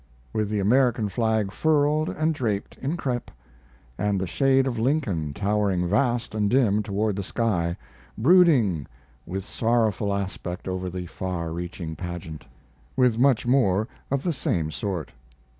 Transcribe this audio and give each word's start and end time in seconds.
with 0.33 0.49
the 0.49 0.59
American 0.59 1.07
flag 1.09 1.51
furled 1.51 2.09
and 2.09 2.33
draped 2.33 2.75
in 2.79 2.97
crepe, 2.97 3.29
and 3.99 4.19
the 4.19 4.25
shade 4.25 4.65
of 4.65 4.79
Lincoln 4.79 5.31
towering 5.31 5.87
vast 5.87 6.33
and 6.33 6.49
dim 6.49 6.81
toward 6.81 7.15
the 7.15 7.21
sky, 7.21 7.77
brooding 8.17 8.87
with 9.27 9.45
sorrowful 9.45 10.11
aspect 10.11 10.67
over 10.67 10.89
the 10.89 11.05
far 11.05 11.51
reaching 11.53 11.95
pageant. 11.95 12.45
With 12.95 13.19
much 13.19 13.45
more 13.45 13.87
of 14.09 14.23
the 14.23 14.33
same 14.33 14.71
sort. 14.71 15.11